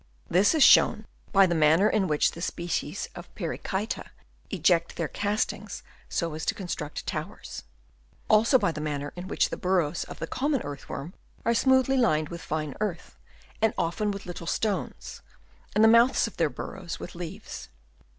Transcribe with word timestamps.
This 0.31 0.55
is 0.55 0.63
shown 0.63 1.05
by 1.31 1.45
the 1.45 1.53
manner 1.53 1.87
in 1.87 2.07
which 2.07 2.31
the 2.31 2.41
species 2.41 3.07
of 3.13 3.29
Perichseta 3.35 4.05
eject 4.49 4.95
their 4.95 5.07
castings, 5.07 5.83
so 6.09 6.33
as 6.33 6.43
to 6.47 6.55
construct 6.55 7.05
towers; 7.05 7.65
also 8.27 8.57
by 8.57 8.71
the 8.71 8.81
manner 8.81 9.13
in 9.15 9.27
which 9.27 9.49
the 9.51 9.57
burrows 9.57 10.03
of 10.05 10.17
the 10.17 10.25
common 10.25 10.63
earth 10.63 10.89
worm 10.89 11.13
are 11.45 11.53
smoothly 11.53 11.97
lined 11.97 12.29
with 12.29 12.41
fine 12.41 12.73
earth 12.79 13.15
and 13.61 13.75
often 13.77 14.09
with 14.09 14.25
little 14.25 14.47
stones, 14.47 15.21
and 15.75 15.83
the 15.83 15.87
mouths 15.87 16.25
of 16.25 16.37
their 16.37 16.49
burrows 16.49 16.99
with 16.99 17.13
leaves. 17.13 17.69